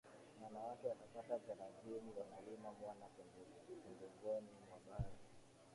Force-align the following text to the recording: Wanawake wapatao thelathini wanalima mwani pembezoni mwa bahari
Wanawake 0.43 0.87
wapatao 0.87 1.39
thelathini 1.39 2.09
wanalima 2.19 2.69
mwani 2.79 3.05
pembezoni 3.87 4.49
mwa 4.69 4.77
bahari 4.87 5.15